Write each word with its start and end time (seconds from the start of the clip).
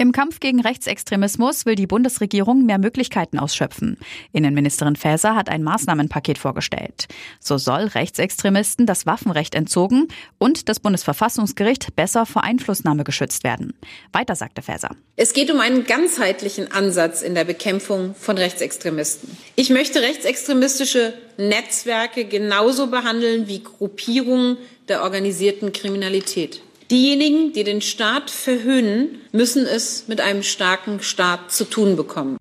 Im 0.00 0.12
Kampf 0.12 0.38
gegen 0.38 0.60
Rechtsextremismus 0.60 1.66
will 1.66 1.74
die 1.74 1.88
Bundesregierung 1.88 2.64
mehr 2.64 2.78
Möglichkeiten 2.78 3.36
ausschöpfen. 3.36 3.98
Innenministerin 4.30 4.94
Faeser 4.94 5.34
hat 5.34 5.48
ein 5.48 5.64
Maßnahmenpaket 5.64 6.38
vorgestellt. 6.38 7.08
So 7.40 7.58
soll 7.58 7.86
Rechtsextremisten 7.86 8.86
das 8.86 9.06
Waffenrecht 9.06 9.56
entzogen 9.56 10.06
und 10.38 10.68
das 10.68 10.78
Bundesverfassungsgericht 10.78 11.96
besser 11.96 12.26
vor 12.26 12.44
Einflussnahme 12.44 13.02
geschützt 13.02 13.42
werden. 13.42 13.74
Weiter 14.12 14.36
sagte 14.36 14.62
Faeser. 14.62 14.90
Es 15.16 15.32
geht 15.32 15.50
um 15.50 15.58
einen 15.58 15.84
ganzheitlichen 15.84 16.70
Ansatz 16.70 17.20
in 17.20 17.34
der 17.34 17.44
Bekämpfung 17.44 18.14
von 18.14 18.38
Rechtsextremisten. 18.38 19.36
Ich 19.56 19.68
möchte 19.68 20.00
rechtsextremistische 20.00 21.12
Netzwerke 21.38 22.24
genauso 22.24 22.86
behandeln 22.86 23.48
wie 23.48 23.64
Gruppierungen 23.64 24.58
der 24.86 25.02
organisierten 25.02 25.72
Kriminalität. 25.72 26.62
Diejenigen, 26.90 27.52
die 27.52 27.64
den 27.64 27.82
Staat 27.82 28.30
verhöhnen, 28.30 29.18
müssen 29.30 29.66
es 29.66 30.08
mit 30.08 30.22
einem 30.22 30.42
starken 30.42 31.00
Staat 31.02 31.52
zu 31.52 31.64
tun 31.64 31.96
bekommen. 31.96 32.38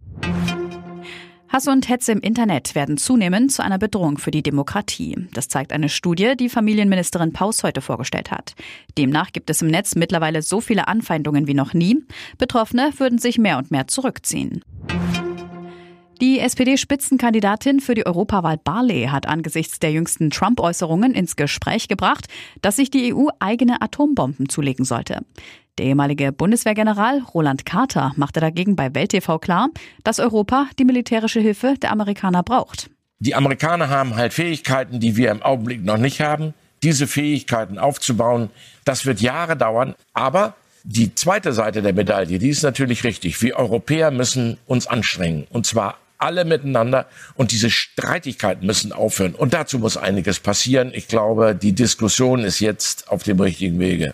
Hass 1.49 1.67
und 1.67 1.89
Hetze 1.89 2.13
im 2.13 2.19
Internet 2.21 2.73
werden 2.73 2.97
zunehmend 2.97 3.51
zu 3.51 3.61
einer 3.61 3.77
Bedrohung 3.77 4.17
für 4.17 4.31
die 4.31 4.43
Demokratie. 4.43 5.27
Das 5.33 5.49
zeigt 5.49 5.73
eine 5.73 5.89
Studie, 5.89 6.35
die 6.37 6.47
Familienministerin 6.47 7.33
Paus 7.33 7.63
heute 7.63 7.81
vorgestellt 7.81 8.31
hat. 8.31 8.53
Demnach 8.97 9.33
gibt 9.33 9.49
es 9.49 9.61
im 9.61 9.67
Netz 9.67 9.95
mittlerweile 9.95 10.41
so 10.41 10.61
viele 10.61 10.87
Anfeindungen 10.87 11.47
wie 11.47 11.53
noch 11.53 11.73
nie. 11.73 11.97
Betroffene 12.37 12.91
würden 12.97 13.17
sich 13.17 13.37
mehr 13.37 13.57
und 13.57 13.71
mehr 13.71 13.87
zurückziehen. 13.87 14.63
Die 16.19 16.39
SPD-Spitzenkandidatin 16.39 17.79
für 17.79 17.93
die 17.93 18.07
Europawahl 18.07 18.57
Barley 18.57 19.07
hat 19.11 19.27
angesichts 19.27 19.77
der 19.77 19.91
jüngsten 19.91 20.31
Trump-Äußerungen 20.31 21.13
ins 21.13 21.35
Gespräch 21.35 21.87
gebracht, 21.87 22.25
dass 22.63 22.77
sich 22.77 22.89
die 22.89 23.13
EU 23.13 23.27
eigene 23.39 23.83
Atombomben 23.83 24.49
zulegen 24.49 24.83
sollte. 24.83 25.21
Der 25.77 25.85
ehemalige 25.85 26.31
Bundeswehrgeneral 26.31 27.21
Roland 27.35 27.67
Carter 27.67 28.13
machte 28.15 28.39
dagegen 28.39 28.75
bei 28.75 28.95
Welt 28.95 29.11
TV 29.11 29.37
klar, 29.37 29.69
dass 30.03 30.19
Europa 30.19 30.67
die 30.79 30.85
militärische 30.85 31.39
Hilfe 31.39 31.75
der 31.79 31.91
Amerikaner 31.91 32.41
braucht. 32.41 32.89
Die 33.19 33.35
Amerikaner 33.35 33.89
haben 33.89 34.15
halt 34.15 34.33
Fähigkeiten, 34.33 34.99
die 34.99 35.17
wir 35.17 35.29
im 35.29 35.43
Augenblick 35.43 35.85
noch 35.85 35.97
nicht 35.97 36.21
haben. 36.21 36.55
Diese 36.81 37.05
Fähigkeiten 37.05 37.77
aufzubauen, 37.77 38.49
das 38.85 39.05
wird 39.05 39.21
Jahre 39.21 39.55
dauern. 39.55 39.93
Aber 40.13 40.55
die 40.83 41.13
zweite 41.13 41.53
Seite 41.53 41.83
der 41.83 41.93
Medaille, 41.93 42.39
die 42.39 42.49
ist 42.49 42.63
natürlich 42.63 43.03
richtig. 43.03 43.39
Wir 43.43 43.57
Europäer 43.57 44.09
müssen 44.09 44.57
uns 44.65 44.87
anstrengen. 44.87 45.45
Und 45.51 45.67
zwar 45.67 45.97
alle 46.17 46.45
miteinander 46.45 47.07
und 47.35 47.51
diese 47.51 47.69
Streitigkeiten 47.69 48.65
müssen 48.65 48.91
aufhören. 48.91 49.35
Und 49.35 49.53
dazu 49.53 49.79
muss 49.79 49.97
einiges 49.97 50.39
passieren. 50.39 50.91
Ich 50.93 51.07
glaube, 51.07 51.55
die 51.55 51.73
Diskussion 51.73 52.43
ist 52.43 52.59
jetzt 52.59 53.09
auf 53.09 53.23
dem 53.23 53.39
richtigen 53.39 53.79
Wege. 53.79 54.13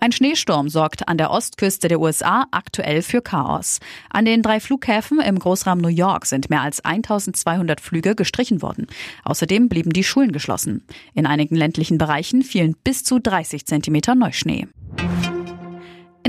Ein 0.00 0.12
Schneesturm 0.12 0.68
sorgt 0.68 1.08
an 1.08 1.18
der 1.18 1.30
Ostküste 1.30 1.88
der 1.88 2.00
USA 2.00 2.46
aktuell 2.52 3.02
für 3.02 3.20
Chaos. 3.20 3.80
An 4.10 4.24
den 4.24 4.42
drei 4.42 4.60
Flughäfen 4.60 5.20
im 5.20 5.38
Großraum 5.38 5.78
New 5.78 5.88
York 5.88 6.26
sind 6.26 6.50
mehr 6.50 6.62
als 6.62 6.84
1200 6.84 7.80
Flüge 7.80 8.14
gestrichen 8.14 8.62
worden. 8.62 8.86
Außerdem 9.24 9.68
blieben 9.68 9.90
die 9.90 10.04
Schulen 10.04 10.30
geschlossen. 10.32 10.84
In 11.14 11.26
einigen 11.26 11.56
ländlichen 11.56 11.98
Bereichen 11.98 12.42
fielen 12.42 12.76
bis 12.84 13.02
zu 13.02 13.18
30 13.18 13.66
Zentimeter 13.66 14.14
Neuschnee. 14.14 14.68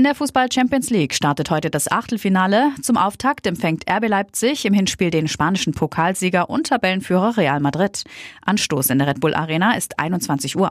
In 0.00 0.04
der 0.04 0.14
Fußball 0.14 0.50
Champions 0.50 0.88
League 0.88 1.12
startet 1.12 1.50
heute 1.50 1.68
das 1.68 1.92
Achtelfinale. 1.92 2.70
Zum 2.80 2.96
Auftakt 2.96 3.46
empfängt 3.46 3.84
RB 3.86 4.08
Leipzig 4.08 4.64
im 4.64 4.72
Hinspiel 4.72 5.10
den 5.10 5.28
spanischen 5.28 5.74
Pokalsieger 5.74 6.48
und 6.48 6.68
Tabellenführer 6.68 7.36
Real 7.36 7.60
Madrid. 7.60 8.04
Anstoß 8.46 8.88
in 8.88 8.98
der 8.98 9.08
Red 9.08 9.20
Bull 9.20 9.34
Arena 9.34 9.76
ist 9.76 9.98
21 9.98 10.56
Uhr. 10.56 10.70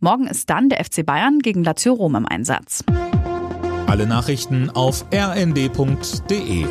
Morgen 0.00 0.26
ist 0.26 0.48
dann 0.48 0.70
der 0.70 0.82
FC 0.82 1.04
Bayern 1.04 1.40
gegen 1.40 1.62
Lazio 1.64 1.92
Rom 1.92 2.14
im 2.14 2.24
Einsatz. 2.24 2.82
Alle 3.88 4.06
Nachrichten 4.06 4.70
auf 4.70 5.04
rnd.de 5.12 6.64